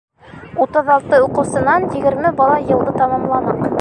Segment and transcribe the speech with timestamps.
[0.65, 3.63] Утыҙ алты уҡыусынан егерме бала йылды тамамланыҡ.